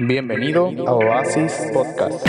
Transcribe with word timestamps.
Bienvenido 0.00 0.68
a 0.86 0.94
Oasis 0.94 1.72
Podcast. 1.74 2.24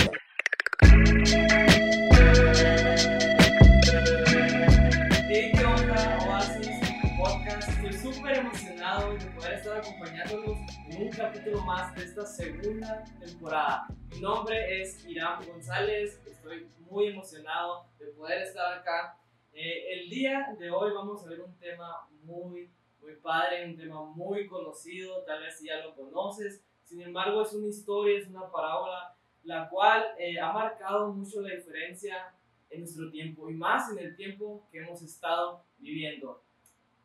¿qué 5.28 5.64
onda, 5.64 6.18
Oasis 6.28 6.68
Podcast? 7.16 7.70
Estoy 7.70 7.94
súper 7.94 8.38
emocionado 8.38 9.14
de 9.14 9.26
poder 9.28 9.54
estar 9.54 9.78
acompañándolos 9.78 10.58
en 10.88 11.04
un 11.04 11.10
capítulo 11.12 11.62
más 11.62 11.94
de 11.96 12.06
esta 12.06 12.26
segunda 12.26 13.04
temporada. 13.20 13.86
Mi 14.10 14.20
nombre 14.20 14.82
es 14.82 15.06
Irán 15.08 15.46
González, 15.46 16.20
estoy 16.26 16.68
muy 16.80 17.10
emocionado 17.10 17.86
de 18.00 18.08
poder 18.08 18.42
estar 18.42 18.80
acá. 18.80 19.16
Eh, 19.54 19.94
el 19.94 20.10
día 20.10 20.56
de 20.58 20.72
hoy 20.72 20.92
vamos 20.92 21.24
a 21.24 21.30
ver 21.30 21.42
un 21.42 21.56
tema 21.60 22.10
muy, 22.24 22.74
muy 23.00 23.16
padre, 23.22 23.66
un 23.66 23.78
tema 23.78 24.06
muy 24.06 24.48
conocido, 24.48 25.24
tal 25.24 25.44
vez 25.44 25.62
ya 25.62 25.86
lo 25.86 25.94
conoces. 25.94 26.64
Sin 26.90 27.02
embargo, 27.02 27.44
es 27.44 27.54
una 27.54 27.68
historia, 27.68 28.18
es 28.18 28.28
una 28.28 28.50
parábola, 28.50 29.16
la 29.44 29.70
cual 29.70 30.04
eh, 30.18 30.40
ha 30.40 30.52
marcado 30.52 31.14
mucho 31.14 31.40
la 31.42 31.54
diferencia 31.54 32.34
en 32.72 32.80
nuestro 32.80 33.12
tiempo 33.12 33.48
y 33.48 33.54
más 33.54 33.92
en 33.92 34.00
el 34.00 34.16
tiempo 34.16 34.68
que 34.72 34.80
hemos 34.80 35.00
estado 35.04 35.62
viviendo. 35.78 36.42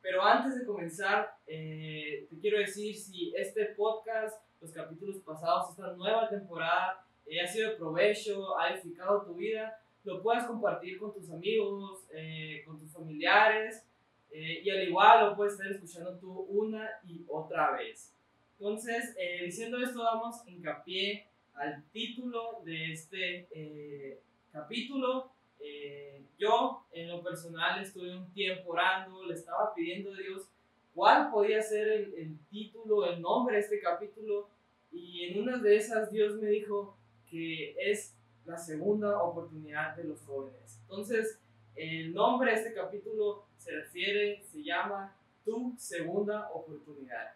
Pero 0.00 0.22
antes 0.22 0.58
de 0.58 0.64
comenzar, 0.64 1.36
eh, 1.46 2.26
te 2.30 2.38
quiero 2.38 2.58
decir 2.60 2.96
si 2.96 3.34
este 3.36 3.66
podcast, 3.76 4.42
los 4.62 4.72
capítulos 4.72 5.18
pasados, 5.18 5.68
esta 5.68 5.92
nueva 5.92 6.30
temporada, 6.30 7.04
eh, 7.26 7.42
ha 7.42 7.46
sido 7.46 7.68
de 7.70 7.76
provecho, 7.76 8.58
ha 8.58 8.70
edificado 8.70 9.20
tu 9.20 9.34
vida, 9.34 9.78
lo 10.02 10.22
puedes 10.22 10.44
compartir 10.44 10.98
con 10.98 11.12
tus 11.12 11.30
amigos, 11.30 12.06
eh, 12.10 12.62
con 12.66 12.80
tus 12.80 12.90
familiares, 12.90 13.84
eh, 14.30 14.62
y 14.64 14.70
al 14.70 14.88
igual 14.88 15.26
lo 15.26 15.36
puedes 15.36 15.52
estar 15.52 15.70
escuchando 15.70 16.18
tú 16.18 16.46
una 16.48 16.88
y 17.06 17.22
otra 17.28 17.72
vez. 17.72 18.14
Entonces, 18.58 19.14
eh, 19.18 19.44
diciendo 19.44 19.78
esto, 19.78 20.02
damos 20.02 20.46
hincapié 20.46 21.26
al 21.54 21.84
título 21.92 22.62
de 22.64 22.92
este 22.92 23.48
eh, 23.50 24.20
capítulo. 24.52 25.30
Eh, 25.60 26.22
yo, 26.38 26.84
en 26.92 27.08
lo 27.08 27.22
personal, 27.22 27.82
estuve 27.82 28.16
un 28.16 28.32
tiempo 28.32 28.70
orando, 28.70 29.24
le 29.24 29.34
estaba 29.34 29.74
pidiendo 29.74 30.12
a 30.12 30.16
Dios 30.16 30.48
cuál 30.94 31.30
podía 31.30 31.60
ser 31.60 31.88
el, 31.88 32.14
el 32.14 32.38
título, 32.50 33.04
el 33.06 33.20
nombre 33.20 33.56
de 33.56 33.62
este 33.62 33.80
capítulo, 33.80 34.48
y 34.92 35.24
en 35.24 35.42
una 35.42 35.58
de 35.58 35.76
esas 35.76 36.10
Dios 36.12 36.36
me 36.36 36.48
dijo 36.48 36.96
que 37.28 37.74
es 37.78 38.14
la 38.44 38.56
segunda 38.56 39.20
oportunidad 39.22 39.96
de 39.96 40.04
los 40.04 40.20
jóvenes. 40.22 40.78
Entonces, 40.82 41.40
el 41.74 42.14
nombre 42.14 42.52
de 42.52 42.56
este 42.58 42.74
capítulo 42.74 43.46
se 43.58 43.72
refiere, 43.72 44.42
se 44.44 44.62
llama 44.62 45.16
Tu 45.44 45.74
segunda 45.76 46.48
oportunidad. 46.52 47.34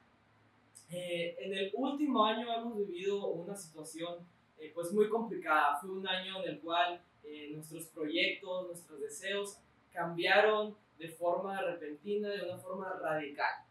Eh, 0.91 1.37
en 1.41 1.53
el 1.55 1.71
último 1.75 2.25
año 2.25 2.53
hemos 2.53 2.79
vivido 2.79 3.27
una 3.29 3.55
situación 3.55 4.27
eh, 4.59 4.73
pues 4.75 4.93
muy 4.93 5.09
complicada. 5.09 5.79
Fue 5.81 5.91
un 5.91 6.07
año 6.07 6.43
en 6.43 6.51
el 6.51 6.61
cual 6.61 7.03
eh, 7.23 7.51
nuestros 7.53 7.87
proyectos, 7.89 8.67
nuestros 8.67 9.01
deseos 9.01 9.59
cambiaron 9.93 10.77
de 10.99 11.09
forma 11.09 11.61
repentina, 11.63 12.29
de 12.31 12.43
una 12.43 12.59
forma 12.59 12.93
radical. 13.01 13.65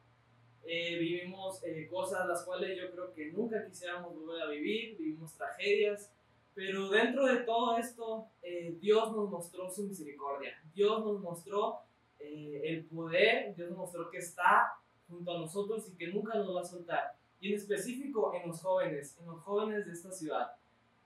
Eh, 0.70 0.98
vivimos 0.98 1.64
eh, 1.64 1.88
cosas 1.90 2.28
las 2.28 2.44
cuales 2.44 2.78
yo 2.78 2.92
creo 2.92 3.14
que 3.14 3.32
nunca 3.32 3.66
quisiéramos 3.66 4.14
volver 4.14 4.42
a 4.42 4.50
vivir, 4.50 4.98
vivimos 4.98 5.34
tragedias, 5.34 6.12
pero 6.54 6.90
dentro 6.90 7.26
de 7.26 7.38
todo 7.38 7.78
esto 7.78 8.28
eh, 8.42 8.76
Dios 8.78 9.16
nos 9.16 9.30
mostró 9.30 9.70
su 9.70 9.84
misericordia, 9.84 10.62
Dios 10.74 11.06
nos 11.06 11.22
mostró 11.22 11.80
el 12.20 12.84
poder, 12.86 13.56
Dios 13.56 13.70
nos 13.70 13.78
mostró 13.78 14.10
que 14.10 14.18
está 14.18 14.74
junto 15.10 15.32
a 15.32 15.40
nosotros 15.40 15.88
y 15.90 15.98
que 15.98 16.08
nunca 16.08 16.36
nos 16.36 16.56
va 16.56 16.62
a 16.62 16.66
soltar. 16.66 17.16
Y 17.40 17.50
en 17.50 17.56
específico 17.56 18.34
en 18.34 18.48
los 18.48 18.62
jóvenes, 18.62 19.18
en 19.20 19.28
los 19.28 19.42
jóvenes 19.42 19.86
de 19.86 19.94
esta 19.94 20.12
ciudad. 20.12 20.52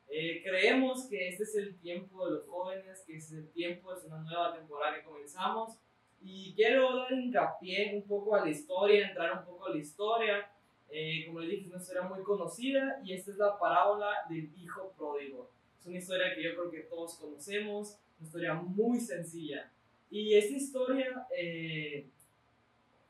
Eh, 0.09 0.41
creemos 0.43 1.07
que 1.07 1.29
este 1.29 1.43
es 1.43 1.55
el 1.55 1.77
tiempo 1.79 2.25
de 2.25 2.33
los 2.33 2.47
jóvenes, 2.47 3.03
que 3.05 3.17
es 3.17 3.31
el 3.31 3.49
tiempo, 3.51 3.93
es 3.93 4.03
una 4.03 4.19
nueva 4.21 4.55
temporada 4.55 4.97
que 4.97 5.03
comenzamos. 5.03 5.77
Y 6.21 6.53
quiero 6.53 6.95
dar 6.95 7.11
hincapié 7.13 7.95
un 7.95 8.03
poco 8.03 8.35
a 8.35 8.43
la 8.43 8.49
historia, 8.49 9.07
entrar 9.07 9.39
un 9.39 9.45
poco 9.45 9.67
a 9.67 9.71
la 9.71 9.77
historia. 9.77 10.51
Eh, 10.89 11.25
como 11.25 11.39
les 11.39 11.49
dije, 11.49 11.61
es 11.63 11.67
una 11.69 11.81
historia 11.81 12.01
muy 12.03 12.21
conocida 12.21 13.01
y 13.03 13.13
esta 13.13 13.31
es 13.31 13.37
la 13.37 13.57
parábola 13.57 14.09
del 14.29 14.49
hijo 14.57 14.93
pródigo. 14.97 15.49
Es 15.79 15.87
una 15.87 15.97
historia 15.97 16.35
que 16.35 16.43
yo 16.43 16.53
creo 16.55 16.69
que 16.69 16.81
todos 16.81 17.15
conocemos, 17.15 17.97
una 18.19 18.27
historia 18.27 18.53
muy 18.53 18.99
sencilla. 18.99 19.71
Y 20.11 20.35
esta 20.35 20.53
historia, 20.53 21.25
eh, 21.35 22.05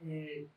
eh, 0.03 0.47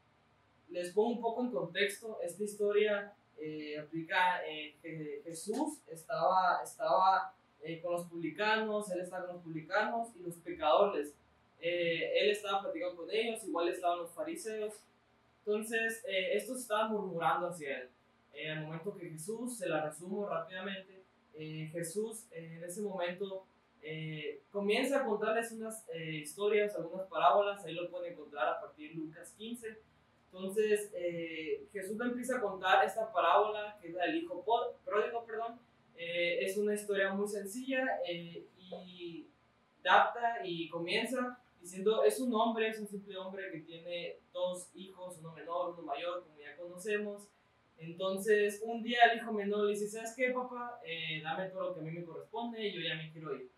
les 0.71 0.93
pongo 0.93 1.11
un 1.11 1.21
poco 1.21 1.43
en 1.43 1.51
contexto, 1.51 2.19
esta 2.23 2.43
historia 2.43 3.13
eh, 3.39 3.79
aplica 3.79 4.45
eh, 4.47 4.75
que 4.83 5.23
Jesús 5.25 5.79
estaba, 5.89 6.61
estaba 6.63 7.35
eh, 7.67 7.81
con 7.81 7.93
los 7.93 8.05
publicanos, 8.05 8.91
él 8.91 9.01
estaba 9.01 9.25
con 9.25 9.37
los 9.37 9.43
publicanos 9.43 10.09
y 10.17 10.23
los 10.23 10.35
pecadores. 10.37 11.15
Eh, 11.63 12.13
él 12.21 12.31
estaba 12.31 12.61
platicando 12.61 12.97
con 12.97 13.11
ellos, 13.11 13.43
igual 13.45 13.69
estaban 13.69 14.01
los 14.01 14.11
fariseos. 14.11 14.75
Entonces, 15.39 16.05
eh, 16.07 16.37
estos 16.37 16.61
estaban 16.61 16.93
murmurando 16.93 17.49
hacia 17.49 17.79
él. 17.79 17.89
Al 18.51 18.67
momento 18.67 18.95
que 18.95 19.09
Jesús, 19.09 19.57
se 19.57 19.69
la 19.69 19.87
resumo 19.87 20.27
rápidamente, 20.29 21.03
Jesús 21.37 22.27
en 22.33 22.63
ese 22.63 22.81
momento 22.81 23.45
comienza 24.51 25.01
a 25.01 25.05
contarles 25.05 25.53
unas 25.53 25.87
historias, 25.95 26.75
algunas 26.75 27.07
parábolas, 27.07 27.65
ahí 27.65 27.75
lo 27.75 27.89
pueden 27.91 28.13
encontrar 28.13 28.49
a 28.49 28.61
partir 28.61 28.91
de 28.91 28.97
Lucas 28.97 29.33
15. 29.39 29.79
Entonces, 30.35 30.91
eh, 30.97 31.65
Jesús 31.73 31.97
empieza 32.01 32.39
a 32.39 32.41
contar 32.41 32.85
esta 32.85 33.13
parábola, 33.13 33.79
que 33.81 33.89
es 33.89 33.95
la 33.95 34.07
del 34.07 34.17
hijo 34.17 34.45
pródigo, 34.85 35.25
perdón. 35.25 35.61
Eh, 35.97 36.45
es 36.45 36.57
una 36.57 36.75
historia 36.75 37.13
muy 37.13 37.29
sencilla 37.29 38.01
eh, 38.09 38.45
y 38.59 39.29
adapta 39.85 40.45
y 40.45 40.69
comienza 40.69 41.39
diciendo, 41.61 42.03
es 42.03 42.19
un 42.19 42.35
hombre, 42.35 42.69
es 42.69 42.81
un 42.81 42.89
simple 42.89 43.17
hombre 43.17 43.49
que 43.53 43.61
tiene 43.61 44.17
dos 44.33 44.71
hijos, 44.75 45.19
uno 45.21 45.33
menor, 45.33 45.75
uno 45.75 45.83
mayor, 45.83 46.25
como 46.25 46.37
ya 46.37 46.57
conocemos. 46.57 47.29
Entonces, 47.79 48.61
un 48.65 48.83
día 48.83 49.05
el 49.13 49.19
hijo 49.19 49.33
menor 49.33 49.67
le 49.67 49.71
dice, 49.71 49.87
¿sabes 49.87 50.15
qué, 50.17 50.31
papá? 50.31 50.81
Dame 51.23 51.49
todo 51.51 51.69
lo 51.69 51.75
que 51.75 51.81
a 51.81 51.85
mí 51.85 51.93
me 51.93 52.05
corresponde 52.05 52.67
y 52.67 52.75
yo 52.75 52.81
ya 52.81 52.97
me 52.97 53.13
quiero 53.13 53.37
ir. 53.37 53.51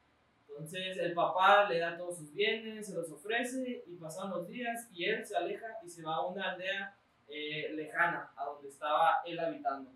Entonces, 0.57 0.97
el 0.97 1.13
papá 1.13 1.69
le 1.69 1.79
da 1.79 1.99
todos 1.99 2.17
sus 2.17 2.33
bienes, 2.33 2.87
se 2.87 2.95
los 2.95 3.11
ofrece 3.11 3.85
y 3.87 3.95
pasan 3.97 4.31
los 4.31 4.49
días 4.49 4.89
y 4.91 5.05
él 5.05 5.25
se 5.25 5.37
aleja 5.37 5.67
y 5.85 5.91
se 5.91 6.03
va 6.03 6.17
a 6.17 6.27
una 6.27 6.53
aldea 6.53 6.97
eh, 7.29 7.73
lejana, 7.75 8.31
a 8.35 8.45
donde 8.47 8.69
estaba 8.69 9.19
él 9.27 9.39
habitando. 9.39 9.91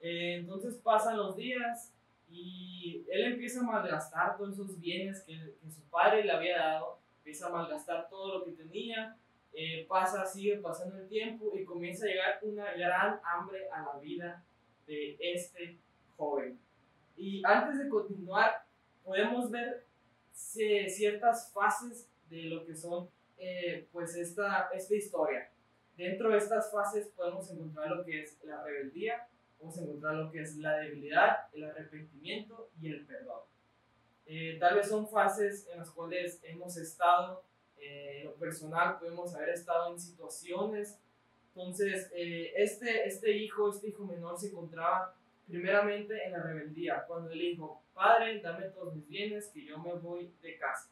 Eh, 0.00 0.36
entonces 0.40 0.76
pasan 0.76 1.16
los 1.16 1.36
días 1.36 1.94
y 2.30 3.02
él 3.10 3.32
empieza 3.32 3.60
a 3.60 3.62
malgastar 3.62 4.36
todos 4.36 4.52
esos 4.52 4.78
bienes 4.78 5.22
que, 5.22 5.54
su 5.70 5.80
padre 5.90 6.22
le 6.22 6.32
había 6.32 6.58
dado, 6.58 6.98
empieza 7.20 7.46
a 7.46 7.50
malgastar 7.50 8.10
todo 8.10 8.38
lo 8.38 8.44
que 8.44 8.52
tenía, 8.52 9.16
eh, 9.54 9.86
pasa, 9.88 10.26
sigue 10.26 10.58
pasando 10.58 10.98
el 10.98 11.08
tiempo 11.08 11.56
y 11.56 11.64
comienza 11.64 12.04
a 12.04 12.08
llegar 12.08 12.38
una 12.42 12.74
gran 12.74 13.20
hambre 13.24 13.70
a 13.70 13.82
la 13.84 13.98
vida 13.98 14.44
de 14.86 15.16
este 15.18 15.78
joven. 16.18 16.58
Y 17.16 17.42
antes 17.44 17.78
de 17.78 17.88
continuar, 17.88 18.67
podemos 19.08 19.50
ver 19.50 19.84
ci- 20.34 20.88
ciertas 20.90 21.50
fases 21.52 22.06
de 22.28 22.42
lo 22.42 22.66
que 22.66 22.74
son 22.74 23.08
eh, 23.38 23.88
pues 23.90 24.14
esta, 24.16 24.68
esta 24.74 24.94
historia. 24.94 25.50
Dentro 25.96 26.30
de 26.30 26.38
estas 26.38 26.70
fases 26.70 27.08
podemos 27.16 27.50
encontrar 27.50 27.90
lo 27.90 28.04
que 28.04 28.22
es 28.22 28.36
la 28.44 28.62
rebeldía, 28.62 29.26
podemos 29.56 29.78
encontrar 29.78 30.14
lo 30.16 30.30
que 30.30 30.42
es 30.42 30.56
la 30.58 30.76
debilidad, 30.76 31.48
el 31.54 31.64
arrepentimiento 31.64 32.68
y 32.80 32.88
el 32.92 33.06
perdón. 33.06 33.40
Eh, 34.26 34.58
tal 34.60 34.76
vez 34.76 34.88
son 34.88 35.08
fases 35.08 35.66
en 35.72 35.78
las 35.78 35.90
cuales 35.90 36.40
hemos 36.42 36.76
estado, 36.76 37.42
eh, 37.78 38.18
en 38.20 38.26
lo 38.26 38.34
personal 38.34 38.98
podemos 38.98 39.34
haber 39.34 39.48
estado 39.48 39.90
en 39.92 39.98
situaciones. 39.98 40.98
Entonces, 41.54 42.10
eh, 42.14 42.52
este, 42.56 43.08
este 43.08 43.32
hijo, 43.32 43.70
este 43.70 43.88
hijo 43.88 44.04
menor 44.04 44.38
se 44.38 44.48
encontraba 44.48 45.14
primeramente 45.48 46.24
en 46.24 46.32
la 46.32 46.42
rebeldía, 46.42 47.04
cuando 47.06 47.30
él 47.30 47.38
dijo, 47.38 47.82
Padre, 47.94 48.40
dame 48.40 48.66
todos 48.68 48.94
mis 48.94 49.08
bienes, 49.08 49.48
que 49.48 49.64
yo 49.64 49.78
me 49.78 49.94
voy 49.94 50.30
de 50.42 50.56
casa. 50.58 50.90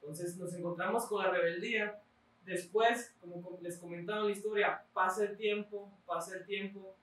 Entonces 0.00 0.36
nos 0.36 0.52
encontramos 0.54 1.06
con 1.06 1.22
la 1.22 1.30
rebeldía. 1.30 2.00
Después, 2.44 3.14
como 3.20 3.42
com- 3.42 3.60
les 3.62 3.78
comentaba 3.78 4.20
en 4.20 4.26
la 4.26 4.32
historia, 4.32 4.82
pasa 4.92 5.24
el 5.24 5.36
tiempo, 5.36 5.92
pasa 6.06 6.36
el 6.38 6.46
tiempo 6.46 6.96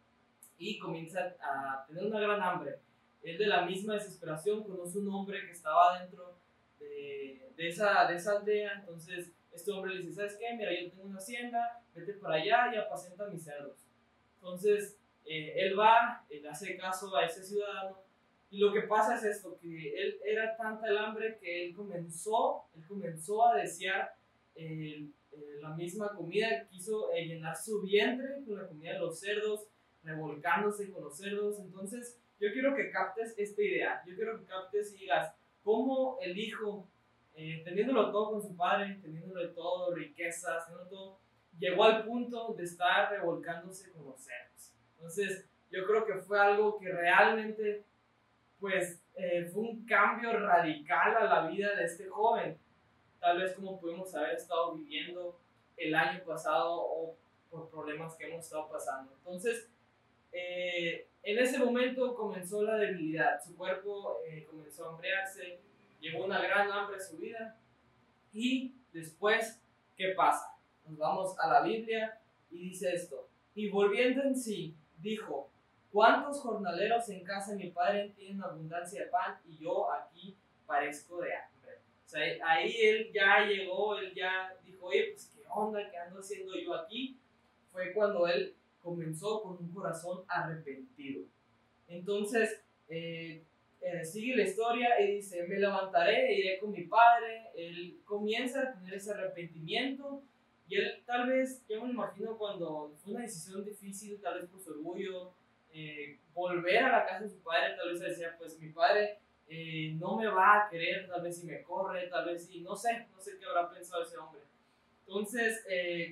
y 0.57 0.79
comienza 0.79 1.35
a 1.39 1.85
tener 1.87 2.05
una 2.05 2.19
gran 2.19 2.41
hambre. 2.41 2.79
Él 3.21 3.37
de 3.37 3.47
la 3.47 3.65
misma 3.65 3.93
desesperación 3.95 4.63
conoce 4.63 4.97
un 4.99 5.09
hombre 5.09 5.45
que 5.45 5.51
estaba 5.51 5.99
dentro 5.99 6.35
de, 6.79 7.49
de 7.55 7.69
esa, 7.69 8.07
de 8.07 8.15
esa 8.15 8.37
aldea. 8.39 8.73
Entonces 8.79 9.31
este 9.53 9.71
hombre 9.71 9.93
le 9.95 10.01
dice, 10.01 10.15
¿sabes 10.15 10.37
qué? 10.39 10.55
Mira, 10.55 10.71
yo 10.73 10.89
tengo 10.89 11.03
una 11.03 11.17
hacienda, 11.17 11.81
vete 11.93 12.13
para 12.13 12.35
allá 12.35 12.71
y 12.73 12.77
apacenta 12.77 13.27
mis 13.27 13.43
cerdos. 13.43 13.77
Entonces 14.37 14.97
eh, 15.25 15.53
él 15.57 15.77
va, 15.77 16.25
él 16.29 16.45
hace 16.47 16.77
caso 16.77 17.15
a 17.15 17.25
ese 17.25 17.43
ciudadano 17.43 18.05
y 18.55 18.59
lo 18.59 18.71
que 18.71 18.83
pasa 18.83 19.15
es 19.15 19.23
esto, 19.23 19.57
que 19.59 19.67
él 19.67 20.17
era 20.23 20.55
tanta 20.55 20.87
el 20.87 20.97
hambre 20.97 21.37
que 21.41 21.65
él 21.65 21.75
comenzó, 21.75 22.65
él 22.75 22.85
comenzó 22.87 23.45
a 23.45 23.57
desear 23.57 24.15
eh, 24.55 25.09
la 25.61 25.71
misma 25.71 26.15
comida, 26.15 26.65
quiso 26.69 27.11
eh, 27.11 27.25
llenar 27.25 27.55
su 27.57 27.81
vientre 27.81 28.43
con 28.45 28.55
la 28.55 28.67
comida 28.67 28.93
de 28.93 28.99
los 28.99 29.19
cerdos, 29.19 29.67
revolcándose 30.03 30.89
con 30.91 31.03
los 31.03 31.17
cerdos. 31.17 31.59
Entonces, 31.59 32.17
yo 32.39 32.51
quiero 32.53 32.75
que 32.75 32.91
captes 32.91 33.33
esta 33.37 33.61
idea. 33.61 34.01
Yo 34.05 34.15
quiero 34.15 34.39
que 34.39 34.45
captes 34.45 34.93
y 34.93 34.99
digas 34.99 35.33
cómo 35.63 36.17
el 36.21 36.37
hijo, 36.37 36.87
eh, 37.33 37.61
teniéndolo 37.65 38.11
todo 38.11 38.31
con 38.31 38.41
su 38.41 38.55
padre, 38.55 38.99
teniéndolo 39.01 39.49
todo, 39.53 39.93
riquezas, 39.93 40.65
teniendo 40.67 40.89
todo, 40.89 41.19
llegó 41.59 41.83
al 41.83 42.05
punto 42.05 42.53
de 42.53 42.63
estar 42.63 43.11
revolcándose 43.11 43.91
con 43.91 44.05
los 44.05 44.21
cerdos. 44.21 44.74
Entonces, 44.95 45.45
yo 45.71 45.85
creo 45.85 46.05
que 46.05 46.15
fue 46.15 46.39
algo 46.39 46.79
que 46.79 46.91
realmente, 46.91 47.83
pues, 48.59 49.01
eh, 49.15 49.49
fue 49.51 49.63
un 49.63 49.85
cambio 49.85 50.37
radical 50.39 51.15
a 51.17 51.23
la 51.25 51.47
vida 51.47 51.75
de 51.75 51.85
este 51.85 52.07
joven. 52.07 52.57
Tal 53.19 53.39
vez 53.39 53.53
como 53.53 53.79
pudimos 53.79 54.13
haber 54.15 54.35
estado 54.35 54.75
viviendo 54.75 55.39
el 55.77 55.95
año 55.95 56.23
pasado 56.23 56.75
o 56.75 57.15
por 57.49 57.69
problemas 57.69 58.15
que 58.15 58.27
hemos 58.27 58.45
estado 58.45 58.69
pasando. 58.69 59.13
Entonces, 59.17 59.69
eh, 60.31 61.07
en 61.23 61.39
ese 61.39 61.57
momento 61.57 62.13
comenzó 62.13 62.61
la 62.63 62.75
debilidad, 62.75 63.41
su 63.41 63.55
cuerpo 63.55 64.19
eh, 64.27 64.45
comenzó 64.49 64.85
a 64.85 64.89
hambrearse, 64.89 65.59
llegó 65.99 66.25
una 66.25 66.41
gran 66.41 66.71
hambre 66.71 66.97
a 66.97 66.99
su 66.99 67.17
vida 67.17 67.57
y 68.33 68.75
después, 68.91 69.61
¿qué 69.95 70.09
pasa? 70.09 70.55
Nos 70.85 70.97
vamos 70.97 71.39
a 71.39 71.47
la 71.47 71.61
Biblia 71.63 72.19
y 72.51 72.69
dice 72.69 72.93
esto, 72.93 73.27
y 73.55 73.69
volviendo 73.69 74.21
en 74.23 74.35
sí, 74.35 74.75
dijo, 75.05 75.49
¿cuántos 75.91 76.41
jornaleros 76.41 77.07
en 77.09 77.23
casa 77.23 77.55
mi 77.55 77.69
padre 77.69 78.11
tienen 78.17 78.41
abundancia 78.43 79.03
de 79.03 79.07
pan 79.07 79.39
y 79.47 79.57
yo 79.57 79.91
aquí 79.93 80.35
parezco 80.65 81.21
de 81.21 81.35
hambre? 81.35 81.71
O 82.05 82.09
sea, 82.09 82.21
ahí 82.45 82.75
él 82.81 83.11
ya 83.13 83.45
llegó, 83.45 83.97
él 83.97 84.13
ya 84.13 84.53
dijo, 84.65 84.87
oye, 84.87 85.11
pues 85.11 85.31
qué 85.35 85.43
onda, 85.47 85.79
qué 85.89 85.97
ando 85.97 86.19
haciendo 86.19 86.53
yo 86.57 86.73
aquí. 86.73 87.17
Fue 87.71 87.93
cuando 87.93 88.27
él 88.27 88.55
comenzó 88.81 89.41
con 89.43 89.57
un 89.57 89.71
corazón 89.71 90.23
arrepentido. 90.27 91.23
Entonces, 91.87 92.61
eh, 92.89 93.43
eh, 93.81 94.03
sigue 94.03 94.35
la 94.35 94.43
historia 94.43 94.99
y 94.99 95.17
dice, 95.17 95.43
me 95.43 95.59
levantaré 95.59 96.33
iré 96.33 96.59
con 96.59 96.71
mi 96.71 96.83
padre. 96.83 97.49
Él 97.55 97.99
comienza 98.05 98.61
a 98.61 98.73
tener 98.73 98.95
ese 98.95 99.11
arrepentimiento 99.11 100.23
y 100.67 100.75
él 100.75 101.03
tal 101.05 101.29
vez, 101.29 101.65
yo 101.67 101.83
me 101.83 101.91
imagino 101.91 102.37
cuando 102.37 102.93
fue 102.97 103.13
una 103.13 103.23
decisión 103.23 103.63
difícil, 103.63 104.19
tal 104.21 104.39
vez 104.39 104.49
por 104.49 104.59
su 104.59 104.71
orgullo, 104.71 105.33
eh, 105.71 106.19
volver 106.33 106.83
a 106.83 106.91
la 106.99 107.05
casa 107.05 107.23
de 107.23 107.29
su 107.29 107.41
padre, 107.41 107.75
tal 107.75 107.89
vez 107.91 107.99
decía, 107.99 108.35
pues 108.37 108.59
mi 108.59 108.69
padre 108.69 109.19
no 109.99 110.17
me 110.17 110.27
va 110.27 110.65
a 110.65 110.69
querer, 110.69 111.07
tal 111.07 111.21
vez 111.21 111.39
si 111.39 111.45
me 111.45 111.61
corre, 111.61 112.07
tal 112.07 112.25
vez 112.25 112.47
si, 112.47 112.61
no 112.61 112.75
sé, 112.75 113.07
no 113.13 113.19
sé 113.19 113.37
qué 113.37 113.45
habrá 113.45 113.69
pensado 113.69 114.01
ese 114.01 114.17
hombre. 114.17 114.41
Entonces, 115.05 115.63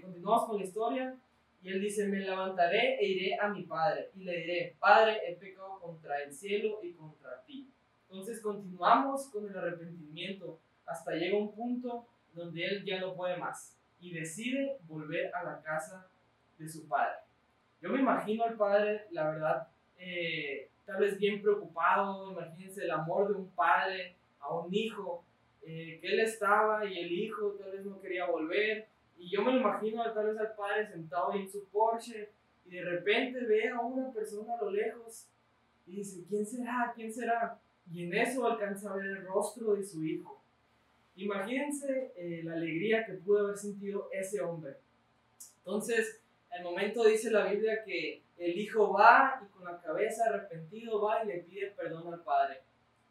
continuamos 0.03 0.45
con 0.45 0.57
la 0.59 0.63
historia. 0.63 1.17
Y 1.63 1.69
él 1.69 1.81
dice, 1.81 2.07
me 2.07 2.19
levantaré 2.19 2.97
e 2.99 3.07
iré 3.07 3.39
a 3.39 3.47
mi 3.47 3.63
padre 3.63 4.09
y 4.15 4.25
le 4.25 4.35
diré, 4.35 4.75
Padre, 4.79 5.21
he 5.25 5.35
pecado 5.37 5.79
contra 5.79 6.21
el 6.21 6.33
cielo 6.33 6.79
y 6.83 6.91
contra 6.91 7.41
ti. 7.45 7.69
Entonces 8.09 8.41
continuamos 8.41 9.29
con 9.29 9.49
el 9.49 9.57
arrepentimiento 9.57 10.59
hasta 10.85 11.13
llega 11.13 11.37
un 11.37 11.55
punto 11.55 12.05
donde 12.33 12.65
él 12.65 12.83
ya 12.83 12.99
no 12.99 13.15
puede 13.15 13.37
más 13.37 13.79
y 14.03 14.11
decide 14.11 14.77
volver 14.85 15.33
a 15.33 15.43
la 15.43 15.61
casa 15.61 16.05
de 16.57 16.67
su 16.67 16.87
padre. 16.89 17.15
Yo 17.81 17.89
me 17.89 18.01
imagino 18.01 18.43
al 18.43 18.55
padre, 18.55 19.05
la 19.11 19.29
verdad, 19.29 19.67
eh, 19.97 20.69
tal 20.85 20.99
vez 20.99 21.17
bien 21.17 21.41
preocupado, 21.41 22.33
imagínense 22.33 22.83
el 22.83 22.91
amor 22.91 23.29
de 23.29 23.35
un 23.35 23.49
padre 23.51 24.15
a 24.41 24.53
un 24.53 24.73
hijo, 24.73 25.23
eh, 25.61 25.99
que 26.01 26.07
él 26.07 26.19
estaba 26.19 26.85
y 26.85 26.99
el 26.99 27.11
hijo 27.13 27.51
tal 27.53 27.71
vez 27.71 27.85
no 27.85 28.01
quería 28.01 28.25
volver, 28.25 28.89
y 29.17 29.29
yo 29.29 29.41
me 29.41 29.53
lo 29.53 29.59
imagino 29.59 30.03
tal 30.13 30.27
vez 30.27 30.37
al 30.37 30.53
padre 30.53 30.85
sentado 30.85 31.33
en 31.33 31.49
su 31.49 31.65
Porsche 31.69 32.29
y 32.65 32.71
de 32.71 32.83
repente 32.83 33.39
ve 33.45 33.69
a 33.69 33.79
una 33.79 34.11
persona 34.11 34.55
a 34.55 34.63
lo 34.65 34.69
lejos 34.69 35.29
y 35.87 35.97
dice, 35.97 36.25
¿quién 36.27 36.45
será? 36.45 36.91
¿quién 36.93 37.13
será? 37.13 37.57
Y 37.89 38.03
en 38.03 38.13
eso 38.15 38.45
alcanza 38.45 38.91
a 38.91 38.95
ver 38.97 39.05
el 39.05 39.25
rostro 39.25 39.75
de 39.75 39.83
su 39.85 40.03
hijo. 40.03 40.42
Imagínense 41.15 42.11
eh, 42.15 42.41
la 42.43 42.53
alegría 42.53 43.05
que 43.05 43.13
pudo 43.13 43.45
haber 43.45 43.57
sentido 43.57 44.09
ese 44.11 44.41
hombre. 44.41 44.75
Entonces, 45.59 46.21
al 46.51 46.63
momento 46.63 47.03
dice 47.03 47.31
la 47.31 47.45
Biblia 47.45 47.83
que 47.83 48.21
el 48.37 48.57
hijo 48.57 48.91
va 48.91 49.41
y 49.43 49.51
con 49.51 49.65
la 49.65 49.79
cabeza 49.79 50.25
arrepentido 50.25 51.01
va 51.01 51.23
y 51.23 51.27
le 51.27 51.37
pide 51.39 51.71
perdón 51.71 52.13
al 52.13 52.23
padre. 52.23 52.61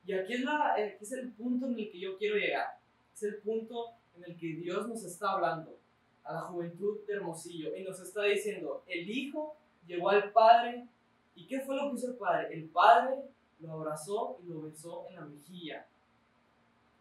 Y 0.04 0.12
aquí 0.12 0.34
es, 0.34 0.40
la, 0.40 0.75
eh, 0.78 0.94
aquí 0.94 1.04
es 1.04 1.12
el 1.12 1.31
punto 1.32 1.66
en 1.66 1.78
el 1.78 1.90
que 1.90 2.00
yo 2.00 2.19
quiero 2.19 2.37
llegar. 2.37 2.78
Es 3.14 3.22
el 3.22 3.37
punto 3.37 3.94
en 4.16 4.25
el 4.25 4.37
que 4.37 4.49
Dios 4.49 4.88
nos 4.88 5.04
está 5.04 5.32
hablando 5.32 5.78
a 6.25 6.34
la 6.34 6.40
juventud 6.43 7.00
de 7.06 7.14
Hermosillo 7.14 7.76
y 7.76 7.82
nos 7.82 8.00
está 8.00 8.25
diciendo, 8.25 8.84
el 8.87 9.08
hijo 9.08 9.56
llegó 9.87 10.10
al 10.10 10.31
padre 10.32 10.87
y 11.34 11.46
¿qué 11.46 11.60
fue 11.60 11.76
lo 11.76 11.90
que 11.90 11.96
hizo 11.96 12.08
el 12.08 12.16
padre? 12.16 12.54
El 12.54 12.64
padre 12.64 13.16
lo 13.60 13.72
abrazó 13.72 14.38
y 14.43 14.49
lo 14.49 14.62
besó 14.62 15.06
en 15.08 15.16
la 15.16 15.22
mejilla. 15.22 15.87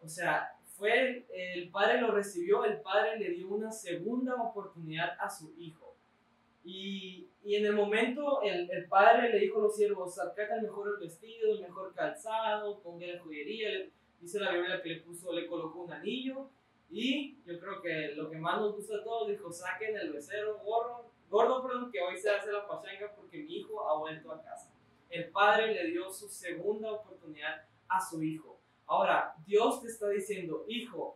O 0.03 0.07
sea, 0.07 0.55
fue 0.81 1.27
el, 1.31 1.69
padre 1.69 2.01
lo 2.01 2.09
recibió, 2.09 2.65
el 2.65 2.81
padre 2.81 3.19
le 3.19 3.29
dio 3.29 3.49
una 3.49 3.71
segunda 3.71 4.33
oportunidad 4.41 5.15
a 5.19 5.29
su 5.29 5.53
hijo. 5.59 5.95
Y, 6.63 7.27
en 7.43 7.65
el 7.67 7.73
momento 7.73 8.41
el, 8.41 8.87
padre 8.87 9.29
le 9.29 9.41
dijo 9.41 9.59
a 9.59 9.63
los 9.65 9.75
siervos, 9.75 10.15
saca 10.15 10.55
el 10.55 10.63
mejor 10.63 10.99
vestido, 10.99 11.53
el 11.53 11.61
mejor 11.61 11.93
calzado, 11.93 12.81
ponga 12.81 13.05
la 13.05 13.19
joyería. 13.19 13.89
dice 14.19 14.39
la 14.39 14.53
Biblia 14.53 14.81
que 14.81 14.89
le 14.89 15.01
puso, 15.01 15.31
le 15.33 15.45
colocó 15.45 15.81
un 15.83 15.93
anillo 15.93 16.49
y 16.89 17.37
yo 17.45 17.59
creo 17.59 17.79
que 17.79 18.15
lo 18.15 18.31
que 18.31 18.37
más 18.39 18.59
nos 18.59 18.75
gusta 18.75 18.95
a 18.95 19.03
todos, 19.03 19.29
dijo, 19.29 19.51
saquen 19.51 19.95
el 19.95 20.11
becerro 20.11 20.57
gordo, 20.63 21.11
gordo 21.29 21.61
perdón, 21.61 21.91
que 21.91 22.01
hoy 22.01 22.17
se 22.17 22.31
hace 22.31 22.51
la 22.51 22.67
pachanga 22.67 23.13
porque 23.15 23.43
mi 23.43 23.57
hijo 23.57 23.87
ha 23.87 23.99
vuelto 23.99 24.31
a 24.31 24.41
casa. 24.41 24.73
El 25.11 25.29
padre 25.29 25.75
le 25.75 25.91
dio 25.91 26.09
su 26.09 26.27
segunda 26.27 26.91
oportunidad 26.91 27.67
a 27.87 28.01
su 28.01 28.23
hijo. 28.23 28.59
Ahora, 28.91 29.33
Dios 29.45 29.81
te 29.81 29.87
está 29.87 30.09
diciendo, 30.09 30.65
hijo, 30.67 31.15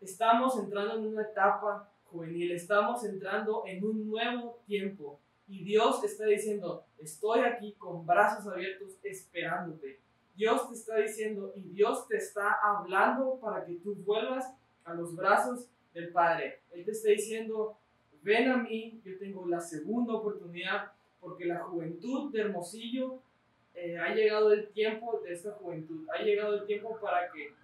estamos 0.00 0.58
entrando 0.58 0.94
en 0.94 1.08
una 1.08 1.20
etapa 1.20 1.86
juvenil, 2.06 2.50
estamos 2.52 3.04
entrando 3.04 3.62
en 3.66 3.84
un 3.84 4.08
nuevo 4.08 4.58
tiempo. 4.66 5.20
Y 5.48 5.64
Dios 5.64 6.00
te 6.00 6.06
está 6.06 6.24
diciendo, 6.24 6.86
estoy 6.96 7.40
aquí 7.40 7.74
con 7.74 8.06
brazos 8.06 8.50
abiertos 8.50 8.96
esperándote. 9.02 10.00
Dios 10.34 10.66
te 10.70 10.76
está 10.76 10.96
diciendo 10.96 11.52
y 11.54 11.60
Dios 11.60 12.08
te 12.08 12.16
está 12.16 12.56
hablando 12.62 13.38
para 13.38 13.66
que 13.66 13.74
tú 13.74 13.94
vuelvas 13.96 14.50
a 14.86 14.94
los 14.94 15.14
brazos 15.14 15.68
del 15.92 16.08
Padre. 16.08 16.62
Él 16.72 16.86
te 16.86 16.92
está 16.92 17.10
diciendo, 17.10 17.76
ven 18.22 18.50
a 18.50 18.56
mí, 18.56 18.98
yo 19.04 19.18
tengo 19.18 19.46
la 19.46 19.60
segunda 19.60 20.14
oportunidad, 20.14 20.92
porque 21.20 21.44
la 21.44 21.64
juventud 21.64 22.32
de 22.32 22.40
Hermosillo, 22.40 23.20
eh, 23.80 23.96
ha 23.96 24.12
llegado 24.12 24.52
el 24.52 24.68
tiempo 24.70 25.20
de 25.22 25.32
esta 25.32 25.52
juventud, 25.52 26.04
ha 26.12 26.20
llegado 26.20 26.54
el 26.54 26.66
tiempo 26.66 26.98
para 27.00 27.30
que 27.30 27.54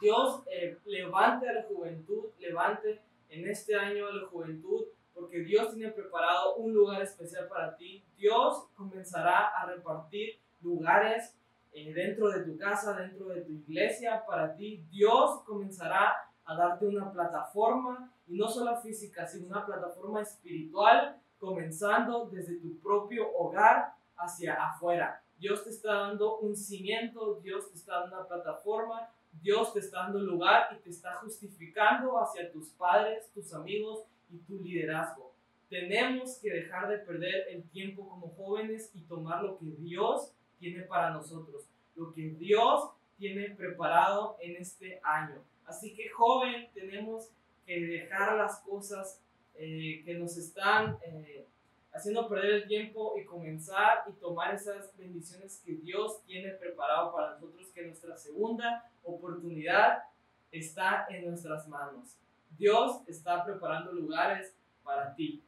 Dios 0.00 0.42
eh, 0.50 0.76
levante 0.86 1.48
a 1.48 1.52
la 1.52 1.62
juventud, 1.62 2.30
levante 2.38 3.00
en 3.28 3.48
este 3.48 3.76
año 3.76 4.08
a 4.08 4.12
la 4.12 4.26
juventud, 4.26 4.86
porque 5.14 5.40
Dios 5.40 5.72
tiene 5.72 5.92
preparado 5.92 6.56
un 6.56 6.72
lugar 6.72 7.02
especial 7.02 7.46
para 7.46 7.76
ti. 7.76 8.04
Dios 8.16 8.68
comenzará 8.74 9.48
a 9.48 9.66
repartir 9.66 10.40
lugares 10.62 11.36
eh, 11.72 11.92
dentro 11.92 12.28
de 12.30 12.42
tu 12.42 12.58
casa, 12.58 12.94
dentro 12.94 13.26
de 13.26 13.42
tu 13.42 13.52
iglesia 13.52 14.24
para 14.26 14.56
ti. 14.56 14.84
Dios 14.90 15.42
comenzará 15.44 16.16
a 16.44 16.56
darte 16.56 16.86
una 16.86 17.12
plataforma, 17.12 18.12
y 18.26 18.36
no 18.36 18.48
solo 18.48 18.76
física, 18.80 19.26
sino 19.26 19.46
una 19.46 19.64
plataforma 19.64 20.22
espiritual, 20.22 21.20
comenzando 21.38 22.26
desde 22.26 22.56
tu 22.56 22.80
propio 22.80 23.30
hogar 23.32 23.94
hacia 24.16 24.54
afuera. 24.54 25.22
Dios 25.40 25.64
te 25.64 25.70
está 25.70 25.94
dando 25.94 26.38
un 26.38 26.54
cimiento, 26.54 27.40
Dios 27.42 27.70
te 27.70 27.78
está 27.78 28.00
dando 28.00 28.18
una 28.18 28.28
plataforma, 28.28 29.08
Dios 29.40 29.72
te 29.72 29.80
está 29.80 30.00
dando 30.00 30.18
lugar 30.20 30.68
y 30.76 30.82
te 30.82 30.90
está 30.90 31.14
justificando 31.14 32.20
hacia 32.20 32.52
tus 32.52 32.68
padres, 32.68 33.30
tus 33.32 33.54
amigos 33.54 34.04
y 34.30 34.36
tu 34.40 34.62
liderazgo. 34.62 35.32
Tenemos 35.70 36.36
que 36.38 36.50
dejar 36.50 36.88
de 36.90 36.98
perder 36.98 37.46
el 37.48 37.62
tiempo 37.70 38.06
como 38.06 38.28
jóvenes 38.36 38.90
y 38.94 39.00
tomar 39.02 39.42
lo 39.42 39.58
que 39.58 39.66
Dios 39.78 40.30
tiene 40.58 40.82
para 40.82 41.10
nosotros, 41.10 41.64
lo 41.96 42.12
que 42.12 42.30
Dios 42.30 42.90
tiene 43.16 43.50
preparado 43.50 44.36
en 44.40 44.56
este 44.56 45.00
año. 45.02 45.42
Así 45.64 45.94
que 45.94 46.10
joven, 46.10 46.68
tenemos 46.74 47.30
que 47.64 47.80
dejar 47.80 48.36
las 48.36 48.58
cosas 48.58 49.22
eh, 49.54 50.02
que 50.04 50.14
nos 50.14 50.36
están 50.36 50.98
eh, 51.02 51.46
haciendo 51.92 52.28
perder 52.28 52.54
el 52.54 52.68
tiempo 52.68 53.14
y 53.18 53.24
comenzar 53.24 54.04
y 54.08 54.12
tomar 54.12 54.54
esas 54.54 54.96
bendiciones 54.96 55.60
que 55.64 55.74
Dios 55.74 56.22
tiene 56.24 56.50
preparado 56.52 57.12
para 57.12 57.34
nosotros, 57.34 57.68
que 57.74 57.82
nuestra 57.82 58.16
segunda 58.16 58.88
oportunidad 59.02 60.04
está 60.52 61.06
en 61.10 61.28
nuestras 61.28 61.66
manos. 61.68 62.16
Dios 62.56 63.00
está 63.06 63.44
preparando 63.44 63.92
lugares 63.92 64.54
para 64.82 65.14
ti. 65.14 65.42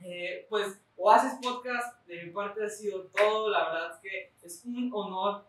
Eh, 0.00 0.46
pues 0.48 0.80
Oasis 0.96 1.38
Podcast 1.42 2.06
de 2.06 2.24
mi 2.24 2.30
parte 2.30 2.64
ha 2.64 2.68
sido 2.68 3.04
todo. 3.06 3.50
La 3.50 3.70
verdad 3.70 3.92
es 3.94 3.98
que 3.98 4.32
es 4.42 4.64
un 4.64 4.90
honor 4.92 5.44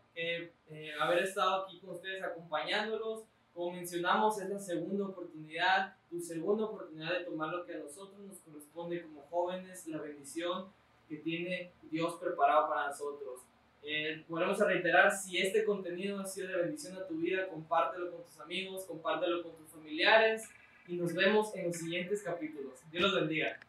haber 0.99 1.23
estado 1.23 1.63
aquí 1.63 1.79
con 1.79 1.91
ustedes 1.91 2.23
acompañándolos. 2.23 3.23
Como 3.53 3.71
mencionamos, 3.71 4.39
es 4.39 4.49
la 4.49 4.59
segunda 4.59 5.05
oportunidad, 5.05 5.95
tu 6.09 6.19
segunda 6.19 6.65
oportunidad 6.65 7.19
de 7.19 7.25
tomar 7.25 7.53
lo 7.53 7.65
que 7.65 7.73
a 7.73 7.77
nosotros 7.77 8.19
nos 8.21 8.39
corresponde 8.39 9.01
como 9.03 9.21
jóvenes, 9.29 9.87
la 9.87 10.01
bendición 10.01 10.67
que 11.07 11.17
tiene 11.17 11.71
Dios 11.83 12.15
preparado 12.15 12.69
para 12.69 12.87
nosotros. 12.87 13.41
Eh, 13.83 14.23
volvemos 14.27 14.59
a 14.61 14.65
reiterar, 14.65 15.11
si 15.11 15.37
este 15.37 15.63
contenido 15.63 16.19
ha 16.19 16.25
sido 16.25 16.47
de 16.47 16.57
bendición 16.57 16.97
a 16.97 17.07
tu 17.07 17.15
vida, 17.15 17.47
compártelo 17.47 18.11
con 18.11 18.23
tus 18.23 18.39
amigos, 18.39 18.85
compártelo 18.85 19.43
con 19.43 19.55
tus 19.55 19.69
familiares 19.69 20.43
y 20.87 20.95
nos 20.97 21.13
vemos 21.13 21.55
en 21.55 21.67
los 21.67 21.77
siguientes 21.77 22.23
capítulos. 22.23 22.73
Dios 22.91 23.03
los 23.03 23.15
bendiga. 23.15 23.59